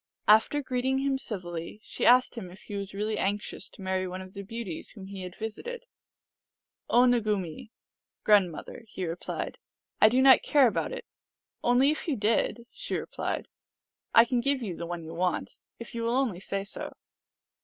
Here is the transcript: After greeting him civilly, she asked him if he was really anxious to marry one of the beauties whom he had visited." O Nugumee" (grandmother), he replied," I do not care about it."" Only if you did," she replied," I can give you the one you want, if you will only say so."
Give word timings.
After 0.27 0.63
greeting 0.63 0.97
him 0.97 1.19
civilly, 1.19 1.79
she 1.83 2.07
asked 2.07 2.33
him 2.33 2.49
if 2.49 2.61
he 2.63 2.73
was 2.73 2.91
really 2.95 3.19
anxious 3.19 3.69
to 3.69 3.83
marry 3.83 4.07
one 4.07 4.19
of 4.19 4.33
the 4.33 4.41
beauties 4.41 4.89
whom 4.89 5.05
he 5.05 5.21
had 5.21 5.35
visited." 5.35 5.85
O 6.89 7.05
Nugumee" 7.05 7.69
(grandmother), 8.23 8.83
he 8.87 9.05
replied," 9.05 9.59
I 10.01 10.09
do 10.09 10.19
not 10.19 10.41
care 10.41 10.65
about 10.65 10.91
it."" 10.91 11.05
Only 11.63 11.91
if 11.91 12.07
you 12.07 12.15
did," 12.15 12.65
she 12.71 12.95
replied," 12.97 13.47
I 14.15 14.25
can 14.25 14.41
give 14.41 14.63
you 14.63 14.75
the 14.75 14.87
one 14.87 15.03
you 15.03 15.13
want, 15.13 15.59
if 15.77 15.93
you 15.93 16.01
will 16.01 16.15
only 16.15 16.39
say 16.39 16.63
so." 16.63 16.93